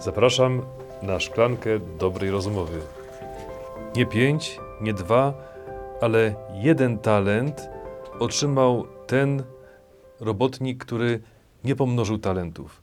Zapraszam 0.00 0.62
na 1.02 1.20
szklankę 1.20 1.70
dobrej 1.98 2.30
rozmowy. 2.30 2.80
Nie 3.96 4.06
pięć, 4.06 4.60
nie 4.80 4.94
dwa, 4.94 5.34
ale 6.00 6.34
jeden 6.54 6.98
talent 6.98 7.68
otrzymał 8.18 8.86
ten 9.06 9.42
robotnik, 10.20 10.84
który 10.84 11.20
nie 11.64 11.76
pomnożył 11.76 12.18
talentów. 12.18 12.82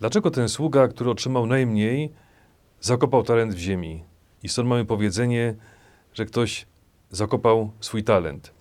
Dlaczego 0.00 0.30
ten 0.30 0.48
sługa, 0.48 0.88
który 0.88 1.10
otrzymał 1.10 1.46
najmniej, 1.46 2.12
zakopał 2.80 3.22
talent 3.22 3.54
w 3.54 3.58
ziemi? 3.58 4.04
I 4.42 4.48
stąd 4.48 4.68
mamy 4.68 4.84
powiedzenie, 4.84 5.54
że 6.14 6.26
ktoś 6.26 6.66
zakopał 7.10 7.70
swój 7.80 8.04
talent. 8.04 8.52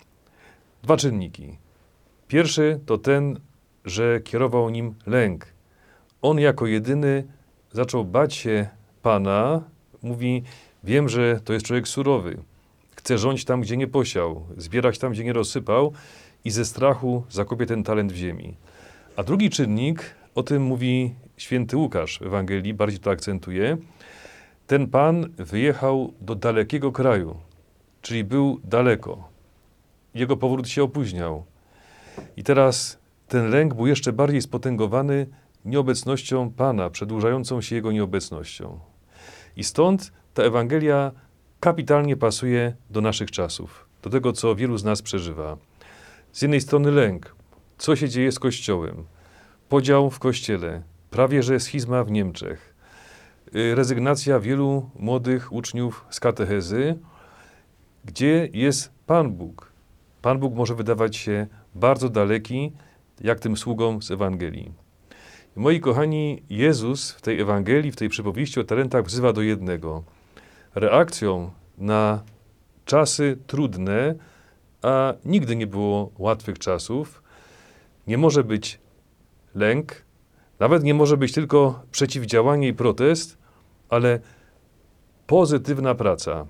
Dwa 0.84 0.98
czynniki. 0.98 1.58
Pierwszy 2.28 2.80
to 2.86 2.98
ten, 2.98 3.40
że 3.86 4.20
kierował 4.22 4.70
nim 4.70 4.96
lęk. 5.06 5.46
On 6.22 6.40
jako 6.40 6.68
jedyny 6.68 7.37
zaczął 7.78 8.06
bać 8.06 8.34
się 8.34 8.68
Pana. 9.02 9.62
Mówi, 10.04 10.44
wiem, 10.84 11.10
że 11.10 11.40
to 11.46 11.54
jest 11.54 11.66
człowiek 11.66 11.88
surowy. 11.88 12.38
Chce 12.96 13.18
rządzić 13.18 13.46
tam, 13.46 13.62
gdzie 13.62 13.78
nie 13.78 13.88
posiał, 13.88 14.46
zbierać 14.58 15.00
tam, 15.00 15.12
gdzie 15.12 15.24
nie 15.24 15.34
rozsypał 15.34 15.94
i 16.46 16.52
ze 16.52 16.66
strachu 16.66 17.24
zakopie 17.30 17.66
ten 17.66 17.84
talent 17.84 18.12
w 18.12 18.16
ziemi. 18.16 18.56
A 19.16 19.24
drugi 19.24 19.50
czynnik, 19.50 20.16
o 20.36 20.44
tym 20.44 20.64
mówi 20.64 21.14
święty 21.38 21.78
Łukasz 21.78 22.20
w 22.20 22.22
Ewangelii, 22.22 22.74
bardziej 22.74 23.00
to 23.00 23.12
akcentuje. 23.12 23.78
Ten 24.68 24.88
Pan 24.88 25.30
wyjechał 25.38 26.14
do 26.22 26.36
dalekiego 26.36 26.92
kraju, 26.92 27.36
czyli 28.02 28.24
był 28.24 28.60
daleko. 28.64 29.30
Jego 30.16 30.38
powrót 30.38 30.70
się 30.70 30.84
opóźniał. 30.84 31.44
I 32.38 32.44
teraz 32.44 32.98
ten 33.28 33.50
lęk 33.50 33.74
był 33.74 33.88
jeszcze 33.88 34.14
bardziej 34.14 34.42
spotęgowany 34.42 35.28
nieobecnością 35.68 36.52
Pana, 36.52 36.90
przedłużającą 36.90 37.62
się 37.62 37.76
Jego 37.76 37.92
nieobecnością. 37.92 38.80
I 39.56 39.64
stąd 39.64 40.12
ta 40.34 40.44
Ewangelia 40.44 41.12
kapitalnie 41.60 42.18
pasuje 42.18 42.74
do 42.90 43.02
naszych 43.02 43.32
czasów, 43.32 43.88
do 44.04 44.10
tego, 44.10 44.34
co 44.34 44.56
wielu 44.56 44.78
z 44.78 44.84
nas 44.84 45.02
przeżywa. 45.02 45.58
Z 46.32 46.42
jednej 46.42 46.62
strony 46.62 46.92
lęk, 46.92 47.36
co 47.78 47.96
się 47.96 48.10
dzieje 48.10 48.32
z 48.32 48.40
Kościołem, 48.40 49.06
podział 49.70 50.10
w 50.10 50.20
Kościele, 50.20 50.84
prawie 51.10 51.44
że 51.44 51.60
schizma 51.60 52.04
w 52.04 52.12
Niemczech, 52.12 52.76
y, 53.56 53.76
rezygnacja 53.76 54.40
wielu 54.40 54.90
młodych 55.00 55.54
uczniów 55.54 56.06
z 56.10 56.20
katechezy, 56.20 56.98
gdzie 58.06 58.50
jest 58.54 58.92
Pan 59.06 59.32
Bóg. 59.32 59.72
Pan 60.22 60.40
Bóg 60.40 60.54
może 60.54 60.76
wydawać 60.76 61.16
się 61.16 61.48
bardzo 61.76 62.10
daleki, 62.10 62.72
jak 63.22 63.40
tym 63.40 63.58
sługom 63.58 64.02
z 64.02 64.12
Ewangelii. 64.12 64.87
Moi 65.58 65.80
kochani, 65.80 66.44
Jezus 66.50 67.12
w 67.12 67.22
tej 67.22 67.40
Ewangelii, 67.40 67.92
w 67.92 67.96
tej 67.96 68.10
przypowieści 68.10 68.60
o 68.60 68.64
talentach 68.64 69.06
wzywa 69.06 69.34
do 69.34 69.42
jednego. 69.42 70.04
Reakcją 70.76 71.52
na 71.78 72.24
czasy 72.86 73.38
trudne, 73.48 74.16
a 74.82 75.14
nigdy 75.26 75.56
nie 75.56 75.68
było 75.68 76.12
łatwych 76.18 76.60
czasów, 76.60 77.24
nie 78.08 78.18
może 78.18 78.44
być 78.44 78.80
lęk, 79.56 80.06
nawet 80.60 80.84
nie 80.84 80.94
może 80.94 81.18
być 81.18 81.34
tylko 81.34 81.84
przeciwdziałanie 81.92 82.68
i 82.68 82.74
protest, 82.74 83.38
ale 83.90 84.20
pozytywna 85.28 85.96
praca, 85.96 86.46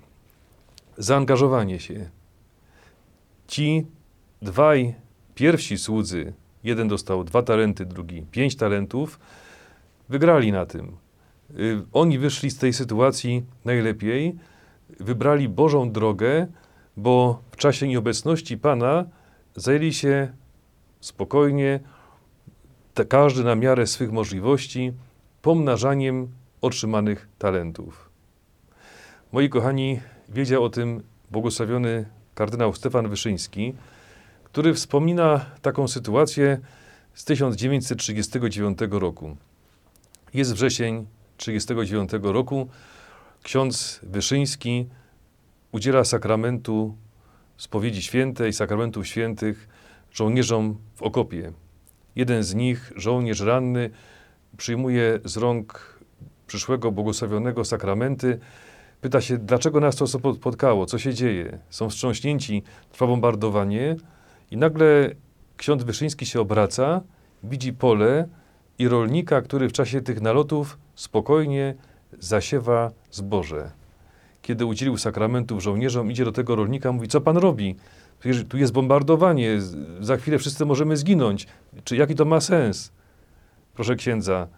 zaangażowanie 0.98 1.80
się. 1.80 2.10
Ci 3.46 3.86
dwaj 4.42 4.94
pierwsi 5.34 5.78
słudzy, 5.78 6.32
jeden 6.64 6.88
dostał 6.88 7.24
dwa 7.24 7.42
talenty, 7.42 7.86
drugi 7.86 8.22
pięć 8.30 8.56
talentów, 8.56 9.20
wygrali 10.08 10.52
na 10.52 10.66
tym. 10.66 10.96
Y, 11.58 11.82
Oni 11.92 12.18
wyszli 12.18 12.50
z 12.50 12.58
tej 12.58 12.72
sytuacji 12.72 13.42
najlepiej, 13.64 14.36
wybrali 15.00 15.48
Bożą 15.48 15.92
drogę, 15.92 16.46
bo 16.96 17.42
w 17.50 17.56
czasie 17.56 17.88
nieobecności 17.88 18.58
Pana 18.58 19.04
zajęli 19.56 19.92
się 19.92 20.32
spokojnie, 21.00 21.80
te, 22.94 23.04
każdy 23.04 23.44
na 23.44 23.54
miarę 23.54 23.86
swych 23.86 24.12
możliwości, 24.12 24.92
pomnażaniem 25.42 26.28
otrzymanych 26.60 27.28
talentów. 27.38 28.10
Moi 29.32 29.48
kochani, 29.48 30.00
wiedział 30.28 30.64
o 30.64 30.70
tym 30.70 31.02
błogosławiony 31.30 32.04
kardynał 32.34 32.74
Stefan 32.74 33.08
Wyszyński, 33.08 33.74
który 34.52 34.74
wspomina 34.74 35.46
taką 35.62 35.88
sytuację 35.88 36.58
z 37.14 37.24
1939 37.24 38.78
roku. 38.90 39.36
Jest 40.34 40.54
wrzesień 40.54 41.06
1939 41.36 42.34
roku. 42.34 42.68
Ksiądz 43.42 44.00
Wyszyński 44.02 44.86
udziela 45.72 46.04
sakramentu 46.04 46.96
spowiedzi 47.56 48.02
świętej, 48.02 48.52
sakramentów 48.52 49.06
świętych 49.06 49.68
żołnierzom 50.12 50.78
w 50.96 51.02
okopie. 51.02 51.52
Jeden 52.16 52.42
z 52.42 52.54
nich, 52.54 52.92
żołnierz 52.96 53.40
ranny, 53.40 53.90
przyjmuje 54.56 55.20
z 55.24 55.36
rąk 55.36 55.98
przyszłego 56.46 56.92
błogosławionego 56.92 57.64
sakramenty. 57.64 58.38
Pyta 59.00 59.20
się, 59.20 59.38
dlaczego 59.38 59.80
nas 59.80 59.96
to 59.96 60.06
spotkało, 60.06 60.86
co 60.86 60.98
się 60.98 61.14
dzieje. 61.14 61.58
Są 61.70 61.90
wstrząśnięci, 61.90 62.62
trwa 62.92 63.06
bombardowanie 63.06 63.96
i 64.50 64.56
nagle 64.56 65.10
ksiądz 65.56 65.84
Wyszyński 65.84 66.26
się 66.26 66.40
obraca, 66.40 67.00
widzi 67.42 67.72
pole 67.72 68.28
i 68.78 68.88
rolnika, 68.88 69.42
który 69.42 69.68
w 69.68 69.72
czasie 69.72 70.00
tych 70.00 70.20
nalotów 70.20 70.78
spokojnie 70.94 71.74
zasiewa 72.18 72.90
zboże. 73.10 73.70
Kiedy 74.42 74.66
udzielił 74.66 74.96
sakramentów 74.96 75.62
żołnierzom, 75.62 76.10
idzie 76.10 76.24
do 76.24 76.32
tego 76.32 76.56
rolnika, 76.56 76.92
mówi, 76.92 77.08
co 77.08 77.20
pan 77.20 77.36
robi? 77.36 77.76
Przecież 78.20 78.44
tu 78.48 78.58
jest 78.58 78.72
bombardowanie, 78.72 79.58
za 80.00 80.16
chwilę 80.16 80.38
wszyscy 80.38 80.64
możemy 80.64 80.96
zginąć. 80.96 81.46
Czy 81.84 81.96
jaki 81.96 82.14
to 82.14 82.24
ma 82.24 82.40
sens? 82.40 82.92
Proszę 83.74 83.96
księdza, 83.96 84.48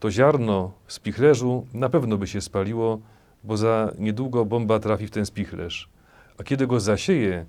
to 0.00 0.10
ziarno 0.10 0.72
w 0.86 0.92
spichlerzu 0.92 1.66
na 1.74 1.88
pewno 1.88 2.18
by 2.18 2.26
się 2.26 2.40
spaliło, 2.40 3.00
bo 3.44 3.56
za 3.56 3.92
niedługo 3.98 4.44
bomba 4.44 4.78
trafi 4.78 5.06
w 5.06 5.10
ten 5.10 5.26
spichlerz. 5.26 5.88
A 6.38 6.42
kiedy 6.42 6.66
go 6.66 6.80
zasieje, 6.80 7.46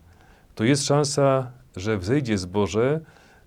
to 0.55 0.63
jest 0.63 0.85
szansa, 0.85 1.51
że 1.75 1.97
wzejdzie 1.97 2.37
zboże, 2.37 3.01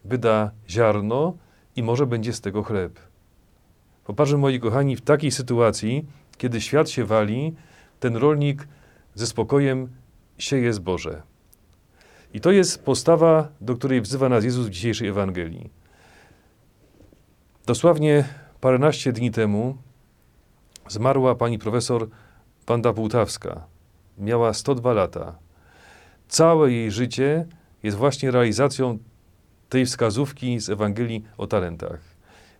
wyda 0.04 0.50
ziarno 0.68 1.36
i 1.76 1.82
może 1.82 2.06
będzie 2.06 2.32
z 2.32 2.40
tego 2.40 2.62
chleb. 2.62 2.98
Popatrzmy, 4.04 4.38
moi 4.38 4.60
kochani, 4.60 4.96
w 4.96 5.00
takiej 5.00 5.30
sytuacji, 5.30 6.06
kiedy 6.38 6.60
świat 6.60 6.90
się 6.90 7.04
wali, 7.04 7.54
ten 8.00 8.16
rolnik 8.16 8.68
ze 9.14 9.26
spokojem 9.26 9.88
sieje 10.38 10.72
zboże. 10.72 11.22
I 12.34 12.40
to 12.40 12.50
jest 12.50 12.84
postawa, 12.84 13.48
do 13.60 13.74
której 13.74 14.00
wzywa 14.00 14.28
nas 14.28 14.44
Jezus 14.44 14.66
w 14.66 14.70
dzisiejszej 14.70 15.08
Ewangelii. 15.08 15.70
Dosłownie 17.66 18.24
paręnaście 18.60 19.12
dni 19.12 19.30
temu 19.30 19.76
zmarła 20.88 21.34
pani 21.34 21.58
profesor 21.58 22.08
Wanda 22.66 22.92
Półtawska. 22.92 23.66
Miała 24.18 24.52
102 24.52 24.92
lata. 24.92 25.38
Całe 26.28 26.72
jej 26.72 26.90
życie 26.90 27.46
jest 27.82 27.96
właśnie 27.96 28.30
realizacją 28.30 28.98
tej 29.68 29.86
wskazówki 29.86 30.60
z 30.60 30.70
Ewangelii 30.70 31.24
o 31.38 31.46
talentach. 31.46 32.00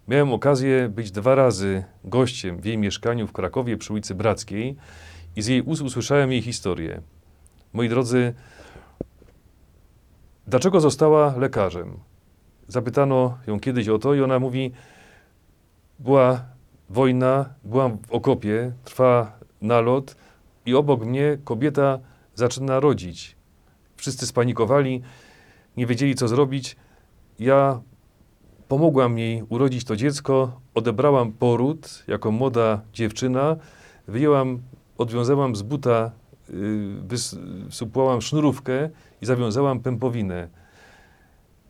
Miałem 0.08 0.32
okazję 0.32 0.88
być 0.88 1.10
dwa 1.10 1.34
razy 1.34 1.84
gościem 2.04 2.60
w 2.60 2.64
jej 2.64 2.78
mieszkaniu 2.78 3.26
w 3.26 3.32
Krakowie 3.32 3.76
przy 3.76 3.92
ulicy 3.92 4.14
Brackiej 4.14 4.76
i 5.36 5.42
z 5.42 5.46
jej 5.46 5.62
ust 5.62 5.82
usłyszałem 5.82 6.32
jej 6.32 6.42
historię. 6.42 7.00
Moi 7.72 7.88
drodzy, 7.88 8.34
dlaczego 10.46 10.80
została 10.80 11.36
lekarzem? 11.36 11.98
Zapytano 12.68 13.38
ją 13.46 13.60
kiedyś 13.60 13.88
o 13.88 13.98
to 13.98 14.14
i 14.14 14.20
ona 14.20 14.38
mówi, 14.38 14.72
była 15.98 16.44
wojna, 16.90 17.54
byłam 17.64 17.98
w 17.98 18.12
okopie, 18.12 18.72
trwa 18.84 19.38
nalot 19.62 20.16
i 20.66 20.74
obok 20.74 21.04
mnie 21.04 21.38
kobieta 21.44 21.98
zaczyna 22.34 22.80
rodzić. 22.80 23.35
Wszyscy 24.06 24.26
spanikowali, 24.26 25.02
nie 25.76 25.86
wiedzieli 25.86 26.14
co 26.14 26.28
zrobić. 26.28 26.76
Ja 27.38 27.80
pomogłam 28.68 29.18
jej 29.18 29.42
urodzić 29.48 29.84
to 29.84 29.96
dziecko, 29.96 30.60
odebrałam 30.74 31.32
poród 31.32 32.04
jako 32.08 32.30
młoda 32.30 32.80
dziewczyna, 32.92 33.56
wyjęłam, 34.08 34.62
odwiązałam 34.98 35.56
z 35.56 35.62
buta, 35.62 36.10
yy, 37.10 37.68
wsupłałam 37.70 38.22
sznurówkę 38.22 38.90
i 39.22 39.26
zawiązałam 39.26 39.80
pępowinę. 39.80 40.48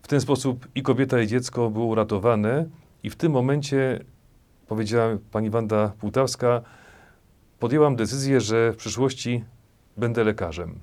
W 0.01 0.07
ten 0.07 0.21
sposób 0.21 0.67
i 0.75 0.83
kobieta, 0.83 1.21
i 1.21 1.27
dziecko 1.27 1.69
było 1.69 1.85
uratowane 1.85 2.65
i 3.03 3.09
w 3.09 3.15
tym 3.15 3.31
momencie, 3.31 4.05
powiedziała 4.67 5.17
pani 5.31 5.49
Wanda 5.49 5.91
Półtawska, 5.99 6.61
podjęłam 7.59 7.95
decyzję, 7.95 8.41
że 8.41 8.73
w 8.73 8.75
przyszłości 8.75 9.43
będę 9.97 10.23
lekarzem. 10.23 10.79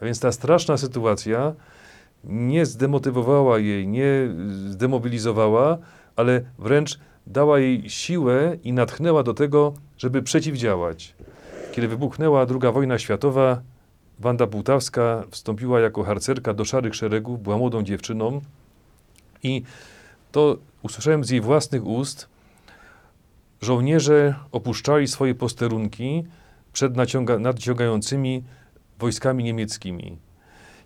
A 0.00 0.04
więc 0.04 0.20
ta 0.20 0.32
straszna 0.32 0.76
sytuacja 0.76 1.52
nie 2.24 2.66
zdemotywowała 2.66 3.58
jej, 3.58 3.88
nie 3.88 4.28
zdemobilizowała, 4.68 5.78
ale 6.16 6.42
wręcz 6.58 6.98
dała 7.26 7.58
jej 7.58 7.90
siłę 7.90 8.56
i 8.64 8.72
natchnęła 8.72 9.22
do 9.22 9.34
tego, 9.34 9.74
żeby 9.98 10.22
przeciwdziałać. 10.22 11.14
Kiedy 11.72 11.88
wybuchnęła 11.88 12.46
II 12.50 12.72
wojna 12.72 12.98
światowa, 12.98 13.60
Wanda 14.18 14.46
Bułtawska 14.46 15.24
wstąpiła 15.30 15.80
jako 15.80 16.04
harcerka 16.04 16.54
do 16.54 16.64
szarych 16.64 16.94
szeregów, 16.94 17.42
była 17.42 17.58
młodą 17.58 17.82
dziewczyną 17.82 18.40
i 19.42 19.62
to 20.32 20.56
usłyszałem 20.82 21.24
z 21.24 21.30
jej 21.30 21.40
własnych 21.40 21.86
ust. 21.86 22.28
Żołnierze 23.60 24.34
opuszczali 24.52 25.08
swoje 25.08 25.34
posterunki 25.34 26.24
przed 26.72 26.92
nadciągającymi 27.40 28.44
wojskami 28.98 29.44
niemieckimi. 29.44 30.18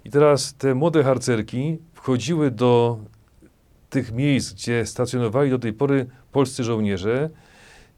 I 0.04 0.10
teraz 0.10 0.54
te 0.54 0.74
młode 0.74 1.04
harcerki 1.04 1.78
wchodziły 1.94 2.50
do 2.50 2.98
tych 3.90 4.12
miejsc, 4.12 4.52
gdzie 4.52 4.86
stacjonowali 4.86 5.50
do 5.50 5.58
tej 5.58 5.72
pory 5.72 6.06
polscy 6.32 6.64
żołnierze 6.64 7.30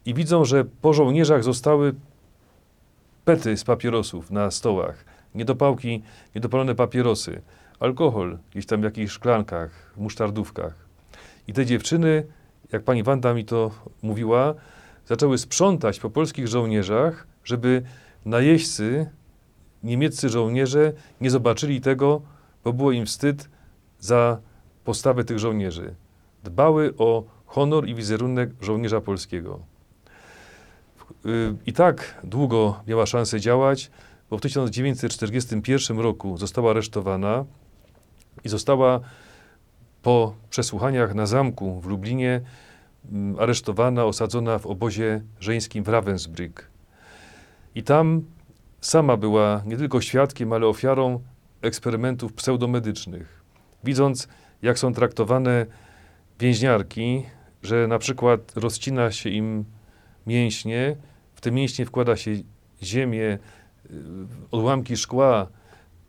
i 0.05 0.13
widzą, 0.13 0.45
że 0.45 0.65
po 0.65 0.93
żołnierzach 0.93 1.43
zostały 1.43 1.95
pety 3.25 3.57
z 3.57 3.63
papierosów 3.63 4.31
na 4.31 4.51
stołach, 4.51 5.05
niedopałki, 5.35 6.01
niedopalone 6.35 6.75
papierosy, 6.75 7.41
alkohol 7.79 8.37
gdzieś 8.51 8.65
tam 8.65 8.81
w 8.81 8.83
jakichś 8.83 9.13
szklankach, 9.13 9.93
musztardówkach. 9.97 10.73
I 11.47 11.53
te 11.53 11.65
dziewczyny, 11.65 12.25
jak 12.71 12.83
pani 12.83 13.03
Wanda 13.03 13.33
mi 13.33 13.45
to 13.45 13.71
mówiła, 14.01 14.53
zaczęły 15.05 15.37
sprzątać 15.37 15.99
po 15.99 16.09
polskich 16.09 16.47
żołnierzach, 16.47 17.27
żeby 17.43 17.83
najeźdźcy, 18.25 19.09
niemieccy 19.83 20.29
żołnierze 20.29 20.93
nie 21.21 21.29
zobaczyli 21.29 21.81
tego, 21.81 22.21
bo 22.63 22.73
było 22.73 22.91
im 22.91 23.05
wstyd 23.05 23.49
za 23.99 24.39
postawę 24.83 25.23
tych 25.23 25.39
żołnierzy. 25.39 25.95
Dbały 26.43 26.93
o 26.97 27.23
honor 27.45 27.87
i 27.87 27.95
wizerunek 27.95 28.49
żołnierza 28.61 29.01
polskiego. 29.01 29.59
Y, 31.25 31.55
I 31.65 31.73
tak 31.73 32.21
długo 32.23 32.79
miała 32.87 33.05
szansę 33.05 33.39
działać, 33.39 33.91
bo 34.29 34.37
w 34.37 34.41
1941 34.41 35.99
roku 35.99 36.37
została 36.37 36.71
aresztowana 36.71 37.45
i 38.43 38.49
została 38.49 38.99
po 40.01 40.33
przesłuchaniach 40.49 41.15
na 41.15 41.25
zamku 41.25 41.81
w 41.81 41.85
Lublinie 41.85 42.41
mm, 43.11 43.39
aresztowana, 43.39 44.05
osadzona 44.05 44.59
w 44.59 44.65
obozie 44.65 45.21
żeńskim 45.39 45.83
w 45.83 45.87
Ravensbrück. 45.87 46.61
I 47.75 47.83
tam 47.83 48.21
sama 48.83 49.17
była 49.17 49.61
nie 49.65 49.77
tylko 49.77 50.01
świadkiem, 50.01 50.53
ale 50.53 50.67
ofiarą 50.67 51.19
eksperymentów 51.61 52.33
pseudomedycznych. 52.33 53.43
Widząc, 53.83 54.27
jak 54.61 54.79
są 54.79 54.93
traktowane 54.93 55.65
więźniarki, 56.39 57.25
że 57.63 57.87
na 57.87 57.99
przykład 57.99 58.51
rozcina 58.55 59.11
się 59.11 59.29
im 59.29 59.65
mięśnie, 60.27 60.95
w 61.35 61.41
te 61.41 61.51
mięśnie 61.51 61.85
wkłada 61.85 62.15
się 62.15 62.31
ziemię, 62.83 63.39
y, 63.85 63.89
odłamki 64.51 64.97
szkła 64.97 65.47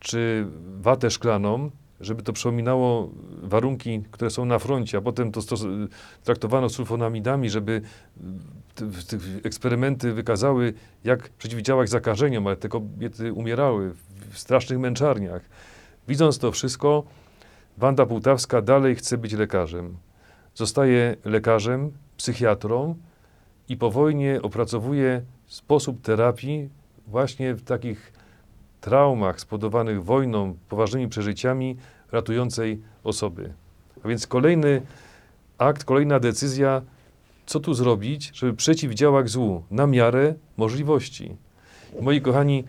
czy 0.00 0.46
watę 0.80 1.10
szklaną, 1.10 1.70
żeby 2.00 2.22
to 2.22 2.32
przypominało 2.32 3.10
warunki, 3.42 4.02
które 4.10 4.30
są 4.30 4.44
na 4.44 4.58
froncie, 4.58 4.98
a 4.98 5.00
potem 5.00 5.32
to 5.32 5.40
traktowano 6.24 6.68
sulfonamidami, 6.68 7.50
żeby 7.50 7.82
te, 8.74 8.86
te 8.86 9.16
eksperymenty 9.44 10.12
wykazały, 10.12 10.74
jak 11.04 11.28
przeciwdziałać 11.28 11.90
zakażeniom, 11.90 12.46
ale 12.46 12.56
te 12.56 12.68
kobiety 12.68 13.32
umierały 13.32 13.90
w, 13.90 14.34
w 14.34 14.38
strasznych 14.38 14.78
męczarniach. 14.78 15.42
Widząc 16.08 16.38
to 16.38 16.52
wszystko, 16.52 17.04
Wanda 17.78 18.06
Pułtawska 18.06 18.62
dalej 18.62 18.94
chce 18.94 19.18
być 19.18 19.32
lekarzem. 19.32 19.96
Zostaje 20.54 21.16
lekarzem, 21.24 21.92
psychiatrą 22.16 22.94
i 23.68 23.76
po 23.76 23.90
wojnie 23.90 24.42
opracowuje 24.42 25.22
sposób 25.46 26.02
terapii 26.02 26.68
właśnie 27.06 27.54
w 27.54 27.62
takich 27.62 28.12
traumach 28.84 29.40
spowodowanych 29.40 30.04
wojną, 30.04 30.56
poważnymi 30.68 31.08
przeżyciami 31.08 31.76
ratującej 32.12 32.80
osoby. 33.04 33.52
A 34.04 34.08
więc 34.08 34.26
kolejny 34.26 34.82
akt, 35.58 35.84
kolejna 35.84 36.20
decyzja, 36.20 36.82
co 37.46 37.60
tu 37.60 37.74
zrobić, 37.74 38.30
żeby 38.34 38.54
przeciwdziałać 38.54 39.28
złu 39.28 39.62
na 39.70 39.86
miarę 39.86 40.34
możliwości. 40.56 41.36
Moi 42.00 42.20
kochani, 42.20 42.64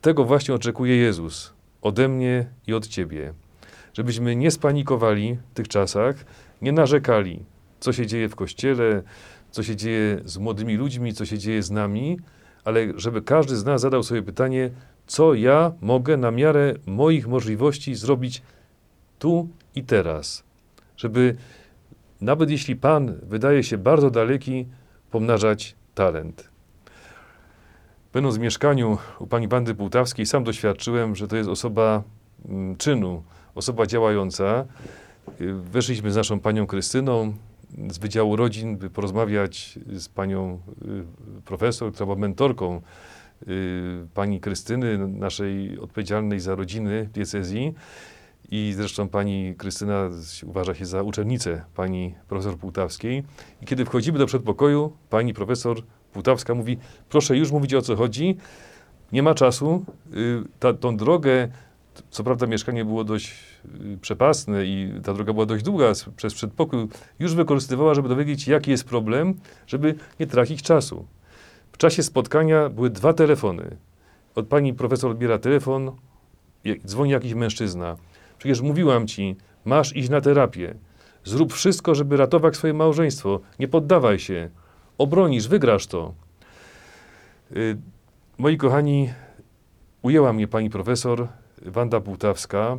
tego 0.00 0.24
właśnie 0.24 0.54
oczekuje 0.54 0.96
Jezus 0.96 1.52
ode 1.82 2.08
mnie 2.08 2.46
i 2.66 2.74
od 2.74 2.86
Ciebie. 2.86 3.32
Żebyśmy 3.94 4.36
nie 4.36 4.50
spanikowali 4.50 5.38
w 5.50 5.54
tych 5.54 5.68
czasach, 5.68 6.16
nie 6.62 6.72
narzekali, 6.72 7.44
co 7.80 7.92
się 7.92 8.06
dzieje 8.06 8.28
w 8.28 8.36
kościele, 8.36 9.02
co 9.50 9.62
się 9.62 9.76
dzieje 9.76 10.20
z 10.24 10.38
młodymi 10.38 10.76
ludźmi, 10.76 11.14
co 11.14 11.26
się 11.26 11.38
dzieje 11.38 11.62
z 11.62 11.70
nami, 11.70 12.18
ale 12.64 12.80
żeby 12.96 13.22
każdy 13.22 13.56
z 13.56 13.64
nas 13.64 13.80
zadał 13.80 14.02
sobie 14.02 14.22
pytanie, 14.22 14.70
co 15.10 15.34
ja 15.34 15.72
mogę 15.80 16.16
na 16.16 16.30
miarę 16.30 16.74
moich 16.86 17.28
możliwości 17.28 17.94
zrobić 17.94 18.42
tu 19.18 19.48
i 19.74 19.82
teraz. 19.82 20.42
Żeby 20.96 21.36
nawet 22.20 22.50
jeśli 22.50 22.76
Pan 22.76 23.14
wydaje 23.22 23.62
się 23.62 23.78
bardzo 23.78 24.10
daleki, 24.10 24.66
pomnażać 25.10 25.76
talent. 25.94 26.50
Będąc 28.12 28.36
w 28.36 28.40
mieszkaniu 28.40 28.98
u 29.18 29.26
pani 29.26 29.48
Wandy 29.48 29.74
Półtawskiej, 29.74 30.26
sam 30.26 30.44
doświadczyłem, 30.44 31.16
że 31.16 31.28
to 31.28 31.36
jest 31.36 31.48
osoba 31.48 32.02
mm, 32.48 32.76
czynu, 32.76 33.22
osoba 33.54 33.86
działająca. 33.86 34.64
Weszliśmy 35.72 36.10
z 36.10 36.16
naszą 36.16 36.40
panią 36.40 36.66
Krystyną 36.66 37.34
z 37.90 37.98
Wydziału 37.98 38.36
Rodzin, 38.36 38.76
by 38.76 38.90
porozmawiać 38.90 39.78
z 39.92 40.08
panią 40.08 40.60
y, 41.38 41.42
profesor, 41.44 41.92
która 41.92 42.06
była 42.06 42.18
mentorką 42.18 42.82
pani 44.14 44.40
Krystyny, 44.40 45.08
naszej 45.08 45.78
odpowiedzialnej 45.78 46.40
za 46.40 46.54
rodziny 46.54 47.08
diecezji. 47.12 47.74
I 48.50 48.72
zresztą 48.76 49.08
pani 49.08 49.54
Krystyna 49.58 50.10
uważa 50.46 50.74
się 50.74 50.86
za 50.86 51.02
uczennicę 51.02 51.64
pani 51.74 52.14
profesor 52.28 52.58
Półtawskiej. 52.58 53.22
I 53.62 53.66
kiedy 53.66 53.84
wchodzimy 53.84 54.18
do 54.18 54.26
przedpokoju, 54.26 54.92
pani 55.10 55.34
profesor 55.34 55.82
Półtawska 56.12 56.54
mówi, 56.54 56.78
proszę 57.08 57.36
już 57.36 57.50
mówić 57.52 57.74
o 57.74 57.82
co 57.82 57.96
chodzi, 57.96 58.36
nie 59.12 59.22
ma 59.22 59.34
czasu. 59.34 59.84
Y, 60.14 60.42
Ta, 60.58 60.72
tą 60.74 60.96
drogę, 60.96 61.48
co 62.10 62.24
prawda 62.24 62.46
mieszkanie 62.46 62.84
było 62.84 63.04
dość 63.04 63.32
y, 63.94 63.98
przepastne 64.00 64.64
i 64.66 64.92
ta 65.04 65.14
droga 65.14 65.32
była 65.32 65.46
dość 65.46 65.64
długa 65.64 65.92
przez 66.16 66.34
przedpokój, 66.34 66.88
już 67.18 67.34
wykorzystywała, 67.34 67.94
żeby 67.94 68.08
dowiedzieć 68.08 68.48
jaki 68.48 68.70
jest 68.70 68.84
problem, 68.84 69.34
żeby 69.66 69.94
nie 70.20 70.26
tracić 70.26 70.62
czasu. 70.62 71.06
Czasie 71.80 72.02
spotkania 72.02 72.68
były 72.68 72.90
dwa 72.90 73.12
telefony. 73.12 73.76
Od 74.34 74.46
pani 74.46 74.74
profesor 74.74 75.10
odbiera 75.10 75.38
telefon, 75.38 75.92
dzwoni 76.86 77.10
jakiś 77.10 77.34
mężczyzna. 77.34 77.96
Przecież 78.38 78.60
mówiłam 78.60 79.06
ci, 79.06 79.36
masz 79.64 79.96
iść 79.96 80.08
na 80.08 80.20
terapię. 80.20 80.74
Zrób 81.24 81.52
wszystko, 81.52 81.94
żeby 81.94 82.16
ratować 82.16 82.56
swoje 82.56 82.74
małżeństwo. 82.74 83.40
Nie 83.58 83.68
poddawaj 83.68 84.18
się. 84.18 84.50
Obronisz, 84.98 85.48
wygrasz 85.48 85.86
to. 85.86 86.14
Y, 87.56 87.76
Moi 88.38 88.56
kochani, 88.56 89.12
ujęła 90.02 90.32
mnie 90.32 90.48
pani 90.48 90.70
profesor 90.70 91.28
Wanda 91.62 92.00
Bułtawska 92.00 92.78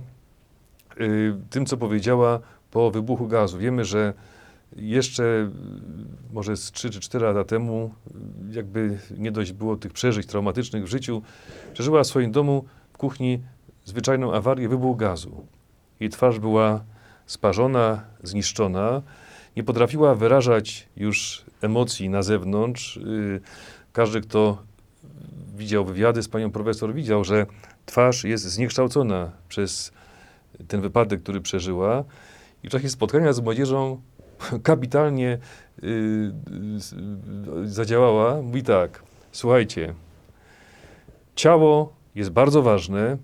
y, 0.99 1.35
tym, 1.49 1.65
co 1.65 1.77
powiedziała 1.77 2.39
po 2.71 2.91
wybuchu 2.91 3.27
gazu. 3.27 3.57
Wiemy, 3.57 3.85
że 3.85 4.13
jeszcze 4.75 5.23
y, 5.23 6.33
może 6.33 6.57
z 6.57 6.71
3 6.71 6.89
czy 6.89 6.99
4 6.99 7.25
lata 7.25 7.43
temu, 7.43 7.93
jakby 8.51 8.99
nie 9.17 9.31
dość 9.31 9.51
było 9.51 9.77
tych 9.77 9.93
przeżyć 9.93 10.27
traumatycznych 10.27 10.83
w 10.83 10.87
życiu, 10.87 11.21
przeżyła 11.73 12.03
w 12.03 12.07
swoim 12.07 12.31
domu 12.31 12.65
w 12.93 12.97
kuchni 12.97 13.41
zwyczajną 13.85 14.33
awarię, 14.33 14.69
wybuch 14.69 14.97
gazu. 14.97 15.45
Jej 15.99 16.09
twarz 16.09 16.39
była 16.39 16.83
sparzona, 17.25 18.03
zniszczona, 18.23 19.01
nie 19.55 19.63
potrafiła 19.63 20.15
wyrażać 20.15 20.87
już 20.97 21.45
emocji 21.61 22.09
na 22.09 22.23
zewnątrz. 22.23 22.97
Y, 22.97 23.41
Każdy, 23.93 24.21
kto 24.21 24.63
widział 25.57 25.85
wywiady 25.85 26.23
z 26.23 26.27
panią 26.27 26.51
profesor, 26.51 26.93
widział, 26.93 27.23
że 27.23 27.45
twarz 27.85 28.23
jest 28.23 28.43
zniekształcona 28.43 29.31
przez 29.49 29.91
ten 30.67 30.81
wypadek, 30.81 31.23
który 31.23 31.41
przeżyła. 31.41 32.03
I 32.63 32.67
w 32.67 32.71
czasie 32.71 32.89
spotkania 32.89 33.33
z 33.33 33.39
młodzieżą 33.39 34.01
kapitalnie 34.63 35.37
y, 35.83 36.31
zadziałała. 37.63 38.41
Mówi 38.41 38.63
tak, 38.63 39.03
słuchajcie, 39.31 39.93
ciało 41.35 41.93
jest 42.15 42.29
bardzo 42.29 42.61
ważne, 42.61 43.17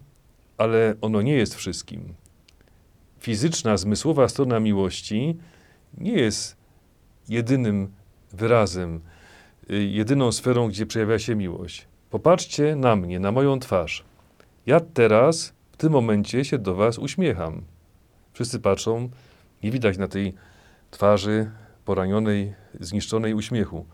ale 0.58 0.96
ono 1.02 1.22
nie 1.22 1.34
jest 1.34 1.56
wszystkim. 1.56 2.14
Fizyczna, 3.20 3.78
zmysłowa 3.78 4.28
strona 4.28 4.60
miłości 4.60 5.38
nie 5.98 6.12
jest 6.14 6.58
jedynym 7.30 7.92
wyrazem, 8.34 9.02
y, 9.70 9.84
jedyną 9.84 10.32
sferą, 10.32 10.68
gdzie 10.68 10.86
przejawia 10.86 11.20
się 11.20 11.36
miłość. 11.36 11.88
Popatrzcie 12.10 12.76
na 12.76 12.96
mnie, 12.96 13.20
na 13.20 13.32
moją 13.32 13.60
twarz. 13.60 14.04
Ja 14.66 14.80
teraz, 14.80 15.54
w 15.72 15.78
tym 15.78 15.92
momencie 15.92 16.46
się 16.46 16.58
do 16.58 16.76
was 16.76 16.98
uśmiecham. 16.98 17.62
Wszyscy 18.34 18.60
patrzą, 18.60 19.10
nie 19.64 19.72
widać 19.72 19.98
na 19.98 20.08
tej 20.08 20.34
twarzy 20.92 21.52
poranionej, 21.86 22.54
zniszczonej 22.80 23.34
uśmiechu. 23.34 23.86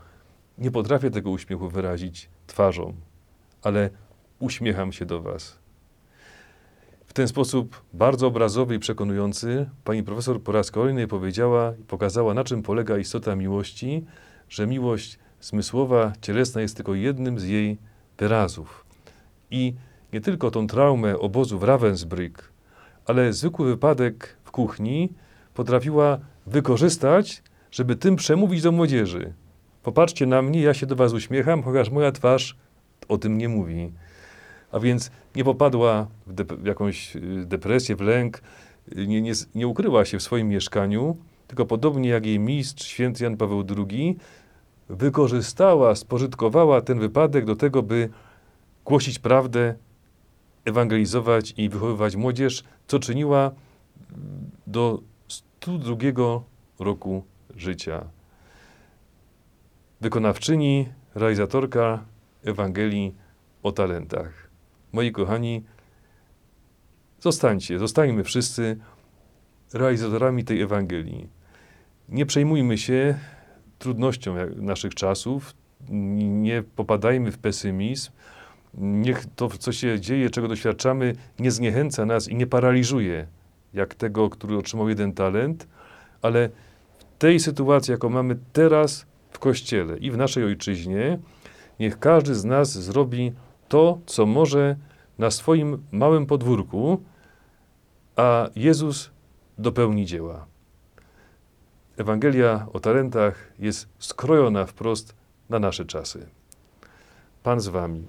Nie 0.58 0.70
potrafię 0.70 1.10
tego 1.10 1.30
uśmiechu 1.30 1.68
wyrazić 1.68 2.30
twarzą, 2.46 2.94
ale 3.62 3.90
uśmiecham 4.38 4.92
się 4.92 5.06
do 5.06 5.20
Was. 5.20 5.58
W 7.06 7.12
ten 7.12 7.28
sposób 7.28 7.82
bardzo 7.92 8.26
obrazowy 8.26 8.74
i 8.74 8.78
przekonujący 8.78 9.70
pani 9.84 10.02
profesor 10.02 10.42
po 10.42 10.52
raz 10.52 10.70
kolejny 10.70 11.08
powiedziała 11.08 11.74
i 11.80 11.84
pokazała, 11.84 12.34
na 12.34 12.44
czym 12.44 12.62
polega 12.62 12.98
istota 12.98 13.36
miłości, 13.36 14.04
że 14.48 14.66
miłość 14.66 15.18
zmysłowa, 15.40 16.12
cielesna 16.20 16.60
jest 16.60 16.76
tylko 16.76 16.94
jednym 16.94 17.38
z 17.38 17.44
jej 17.44 17.78
wyrazów. 18.18 18.86
I 19.50 19.74
nie 20.12 20.20
tylko 20.20 20.50
tą 20.50 20.66
traumę 20.66 21.18
obozu 21.18 21.58
w 21.58 21.62
Ravensbrück, 21.62 22.42
ale 23.06 23.32
zwykły 23.32 23.66
wypadek 23.66 24.36
w 24.44 24.50
kuchni 24.50 25.12
potrafiła 25.54 26.18
wykorzystać, 26.46 27.42
żeby 27.70 27.96
tym 27.96 28.16
przemówić 28.16 28.62
do 28.62 28.72
młodzieży. 28.72 29.32
Popatrzcie 29.82 30.26
na 30.26 30.42
mnie, 30.42 30.60
ja 30.60 30.74
się 30.74 30.86
do 30.86 30.96
was 30.96 31.12
uśmiecham, 31.12 31.62
chociaż 31.62 31.90
moja 31.90 32.12
twarz 32.12 32.56
o 33.08 33.18
tym 33.18 33.38
nie 33.38 33.48
mówi. 33.48 33.92
A 34.72 34.80
więc 34.80 35.10
nie 35.36 35.44
popadła 35.44 36.06
w, 36.26 36.34
dep- 36.34 36.56
w 36.56 36.66
jakąś 36.66 37.16
y, 37.16 37.20
depresję, 37.46 37.96
w 37.96 38.00
lęk, 38.00 38.42
y, 38.96 39.06
nie, 39.06 39.22
nie, 39.22 39.32
nie 39.54 39.68
ukryła 39.68 40.04
się 40.04 40.18
w 40.18 40.22
swoim 40.22 40.48
mieszkaniu, 40.48 41.16
tylko 41.46 41.66
podobnie 41.66 42.08
jak 42.08 42.26
jej 42.26 42.38
mistrz, 42.38 42.86
święty 42.86 43.24
Jan 43.24 43.36
Paweł 43.36 43.64
II, 43.76 44.16
wykorzystała, 44.88 45.94
spożytkowała 45.94 46.80
ten 46.80 46.98
wypadek 46.98 47.44
do 47.44 47.56
tego, 47.56 47.82
by 47.82 48.08
głosić 48.84 49.18
prawdę, 49.18 49.74
ewangelizować 50.64 51.54
i 51.56 51.68
wychowywać 51.68 52.16
młodzież, 52.16 52.64
co 52.86 52.98
czyniła 52.98 53.50
mm, 54.10 54.50
do 54.66 55.00
102 55.64 55.96
roku 56.78 57.24
życia. 57.56 58.04
Wykonawczyni, 60.00 60.88
realizatorka 61.14 62.04
Ewangelii 62.44 63.14
o 63.62 63.72
talentach. 63.72 64.48
Moi 64.92 65.12
kochani, 65.12 65.64
zostańcie, 67.20 67.78
zostańmy 67.78 68.24
wszyscy 68.24 68.76
realizatorami 69.72 70.44
tej 70.44 70.60
Ewangelii. 70.60 71.28
Nie 72.08 72.26
przejmujmy 72.26 72.78
się 72.78 73.18
trudnością 73.78 74.34
naszych 74.56 74.94
czasów, 74.94 75.54
nie 75.90 76.62
popadajmy 76.62 77.32
w 77.32 77.38
pesymizm. 77.38 78.10
Niech 78.74 79.26
to, 79.36 79.48
co 79.48 79.72
się 79.72 80.00
dzieje, 80.00 80.30
czego 80.30 80.48
doświadczamy, 80.48 81.12
nie 81.38 81.50
zniechęca 81.50 82.06
nas 82.06 82.28
i 82.28 82.34
nie 82.34 82.46
paraliżuje, 82.46 83.26
jak 83.74 83.94
tego, 83.94 84.30
który 84.30 84.58
otrzymał 84.58 84.88
jeden 84.88 85.12
talent, 85.12 85.68
ale 86.22 86.48
w 86.98 87.04
tej 87.18 87.40
sytuacji, 87.40 87.92
jaką 87.92 88.08
mamy 88.10 88.36
teraz 88.52 89.06
w 89.30 89.38
Kościele 89.38 89.98
i 89.98 90.10
w 90.10 90.16
naszej 90.16 90.44
ojczyźnie, 90.44 91.18
niech 91.80 91.98
każdy 91.98 92.34
z 92.34 92.44
nas 92.44 92.72
zrobi 92.72 93.32
to, 93.68 93.98
co 94.06 94.26
może 94.26 94.76
na 95.18 95.30
swoim 95.30 95.82
małym 95.92 96.26
podwórku, 96.26 97.02
a 98.16 98.48
Jezus 98.56 99.10
dopełni 99.58 100.06
dzieła. 100.06 100.46
Ewangelia 101.96 102.66
o 102.72 102.80
talentach 102.80 103.52
jest 103.58 103.88
skrojona 103.98 104.66
wprost 104.66 105.14
na 105.48 105.58
nasze 105.58 105.84
czasy. 105.84 106.26
Pan 107.42 107.60
z 107.60 107.68
Wami. 107.68 108.04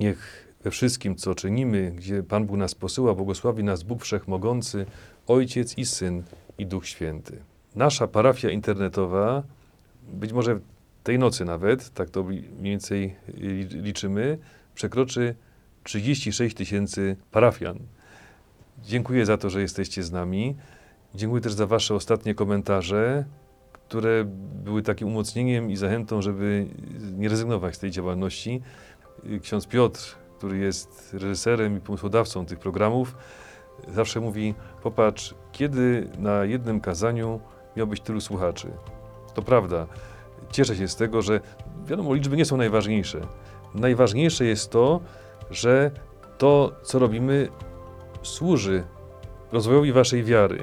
Niech 0.00 0.51
we 0.64 0.70
wszystkim, 0.70 1.16
co 1.16 1.34
czynimy, 1.34 1.92
gdzie 1.96 2.22
Pan 2.22 2.46
Bóg 2.46 2.56
nas 2.56 2.74
posyła, 2.74 3.14
błogosławi 3.14 3.64
nas 3.64 3.82
Bóg 3.82 4.02
Wszechmogący, 4.02 4.86
Ojciec 5.26 5.78
i 5.78 5.86
Syn 5.86 6.22
i 6.58 6.66
Duch 6.66 6.86
Święty. 6.86 7.38
Nasza 7.74 8.06
parafia 8.08 8.50
internetowa, 8.50 9.42
być 10.12 10.32
może 10.32 10.60
tej 11.04 11.18
nocy 11.18 11.44
nawet, 11.44 11.90
tak 11.94 12.10
to 12.10 12.24
mniej 12.24 12.44
więcej 12.60 13.14
li- 13.28 13.82
liczymy, 13.82 14.38
przekroczy 14.74 15.34
36 15.84 16.56
tysięcy 16.56 17.16
parafian. 17.30 17.78
Dziękuję 18.84 19.26
za 19.26 19.36
to, 19.36 19.50
że 19.50 19.60
jesteście 19.60 20.02
z 20.02 20.12
nami. 20.12 20.56
Dziękuję 21.14 21.42
też 21.42 21.52
za 21.52 21.66
Wasze 21.66 21.94
ostatnie 21.94 22.34
komentarze, 22.34 23.24
które 23.72 24.24
były 24.64 24.82
takim 24.82 25.08
umocnieniem 25.08 25.70
i 25.70 25.76
zachętą, 25.76 26.22
żeby 26.22 26.66
nie 27.16 27.28
rezygnować 27.28 27.74
z 27.74 27.78
tej 27.78 27.90
działalności. 27.90 28.62
Ksiądz 29.42 29.66
Piotr, 29.66 30.16
który 30.42 30.58
jest 30.58 31.14
reżyserem 31.14 31.76
i 31.76 31.80
pomysłodawcą 31.80 32.46
tych 32.46 32.58
programów, 32.58 33.16
zawsze 33.88 34.20
mówi: 34.20 34.54
Popatrz, 34.82 35.34
kiedy 35.52 36.08
na 36.18 36.44
jednym 36.44 36.80
kazaniu 36.80 37.40
miał 37.76 37.86
być 37.86 38.00
tylu 38.00 38.20
słuchaczy. 38.20 38.70
To 39.34 39.42
prawda. 39.42 39.86
Cieszę 40.50 40.76
się 40.76 40.88
z 40.88 40.96
tego, 40.96 41.22
że 41.22 41.40
wiadomo, 41.86 42.14
liczby 42.14 42.36
nie 42.36 42.44
są 42.44 42.56
najważniejsze. 42.56 43.20
Najważniejsze 43.74 44.44
jest 44.44 44.70
to, 44.70 45.00
że 45.50 45.90
to, 46.38 46.72
co 46.82 46.98
robimy, 46.98 47.48
służy 48.22 48.84
rozwojowi 49.52 49.92
Waszej 49.92 50.24
wiary, 50.24 50.62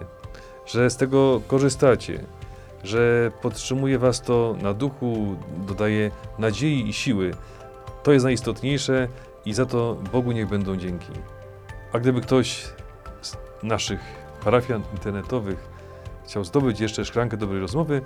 że 0.66 0.90
z 0.90 0.98
tego 0.98 1.42
korzystacie, 1.48 2.26
że 2.84 3.32
podtrzymuje 3.42 4.00
Was 4.00 4.22
to 4.22 4.56
na 4.62 4.74
duchu, 4.74 5.36
dodaje 5.68 6.12
nadziei 6.40 6.90
i 6.90 6.94
siły. 6.94 7.32
To 8.04 8.12
jest 8.12 8.26
najistotniejsze 8.26 9.08
i 9.46 9.54
za 9.54 9.66
to 9.66 9.98
Bogu 10.12 10.32
niech 10.32 10.48
będą 10.48 10.78
dzięki. 10.78 11.12
A 11.94 12.00
gdyby 12.00 12.22
ktoś 12.22 12.74
z 13.22 13.38
naszych 13.64 14.00
parafian 14.44 14.84
internetowych 14.94 15.70
chciał 16.26 16.44
zdobyć 16.44 16.80
jeszcze 16.80 17.06
szklankę 17.06 17.38
dobrej 17.38 17.62
rozmowy, 17.62 18.02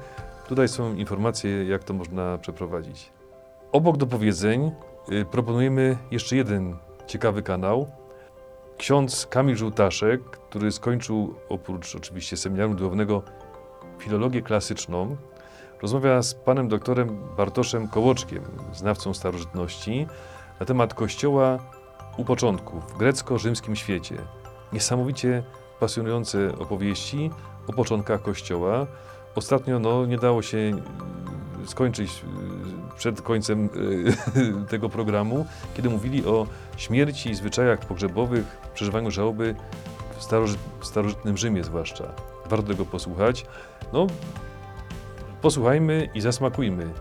tutaj 0.47 0.67
są 0.67 0.95
informacje, 0.95 1.65
jak 1.65 1.83
to 1.83 1.93
można 1.93 2.37
przeprowadzić. 2.37 3.11
Obok 3.71 3.97
dopowiedzeń 3.97 4.71
y, 5.11 5.25
proponujemy 5.25 5.97
jeszcze 6.11 6.35
jeden 6.35 6.75
ciekawy 7.07 7.43
kanał. 7.43 7.87
Ksiądz 8.77 9.27
Kamil 9.27 9.55
Żółtaszek, 9.55 10.21
który 10.21 10.71
skończył 10.71 11.35
oprócz 11.49 11.95
oczywiście 11.95 12.37
seminarium 12.37 12.75
duchownego 12.75 13.23
filologię 13.99 14.41
klasyczną, 14.41 15.15
rozmawia 15.81 16.21
z 16.21 16.33
panem 16.33 16.67
doktorem 16.67 17.19
Bartoszem 17.37 17.87
Kołoczkiem, 17.87 18.43
znawcą 18.73 19.13
starożytności, 19.13 20.07
na 20.63 20.67
temat 20.67 20.93
kościoła 20.93 21.59
u 22.17 22.25
początku 22.25 22.79
w 22.79 22.97
grecko-rzymskim 22.97 23.75
świecie. 23.75 24.15
Niesamowicie 24.73 25.43
pasjonujące 25.79 26.57
opowieści 26.57 27.31
o 27.67 27.73
początkach 27.73 28.21
kościoła. 28.21 28.87
Ostatnio 29.35 29.79
no, 29.79 30.05
nie 30.05 30.17
dało 30.17 30.41
się 30.41 30.57
y, 30.57 31.67
skończyć 31.67 32.11
y, 32.11 32.97
przed 32.97 33.21
końcem 33.21 33.69
y, 34.65 34.65
tego 34.71 34.89
programu, 34.89 35.45
kiedy 35.75 35.89
mówili 35.89 36.25
o 36.25 36.47
śmierci 36.77 37.29
i 37.29 37.35
zwyczajach 37.35 37.79
pogrzebowych, 37.79 38.57
przeżywaniu 38.73 39.11
żałoby 39.11 39.55
w 40.79 40.85
starożytnym 40.85 41.37
Rzymie 41.37 41.63
zwłaszcza. 41.63 42.13
Warto 42.45 42.67
tego 42.67 42.85
posłuchać. 42.85 43.45
No, 43.93 44.07
posłuchajmy 45.41 46.09
i 46.13 46.21
zasmakujmy. 46.21 46.93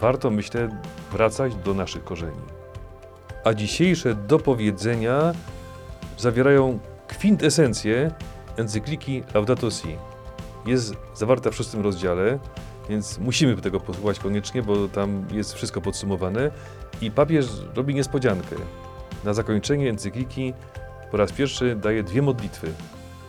Warto, 0.00 0.30
myślę, 0.30 0.80
wracać 1.12 1.54
do 1.54 1.74
naszych 1.74 2.04
korzeni. 2.04 2.61
A 3.44 3.54
dzisiejsze 3.54 4.14
dopowiedzenia 4.14 5.32
zawierają 6.18 6.78
kwintesencję 7.08 8.10
encykliki 8.56 9.22
Laudato 9.34 9.70
Si. 9.70 9.96
Jest 10.66 10.94
zawarta 11.14 11.50
w 11.50 11.54
szóstym 11.54 11.80
rozdziale, 11.80 12.38
więc 12.88 13.18
musimy 13.18 13.56
tego 13.56 13.80
posłuchać 13.80 14.18
koniecznie, 14.18 14.62
bo 14.62 14.88
tam 14.88 15.26
jest 15.32 15.54
wszystko 15.54 15.80
podsumowane. 15.80 16.50
I 17.00 17.10
papież 17.10 17.46
robi 17.74 17.94
niespodziankę. 17.94 18.56
Na 19.24 19.34
zakończenie 19.34 19.90
encykliki 19.90 20.54
po 21.10 21.16
raz 21.16 21.32
pierwszy 21.32 21.76
daje 21.76 22.02
dwie 22.02 22.22
modlitwy. 22.22 22.72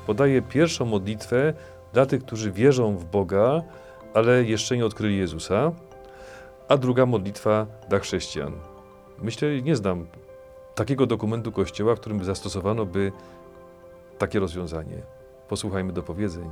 Podaje 0.08 0.42
pierwszą 0.42 0.86
modlitwę 0.86 1.54
dla 1.94 2.06
tych, 2.06 2.26
którzy 2.26 2.52
wierzą 2.52 2.98
w 2.98 3.06
Boga, 3.06 3.62
ale 4.14 4.44
jeszcze 4.44 4.78
nie 4.78 4.86
odkryli 4.86 5.18
Jezusa, 5.18 5.72
a 6.68 6.78
druga 6.78 7.06
modlitwa 7.06 7.68
dla 7.90 8.00
chrześcijan. 8.00 8.73
Myślę, 9.22 9.62
nie 9.62 9.76
znam 9.76 10.08
takiego 10.76 11.06
dokumentu 11.06 11.52
Kościoła, 11.52 11.96
w 11.96 12.00
którym 12.00 12.24
zastosowano 12.24 12.86
by 12.86 13.12
takie 14.18 14.40
rozwiązanie. 14.40 15.02
Posłuchajmy 15.48 15.94
dopowiedzeń. 15.94 16.50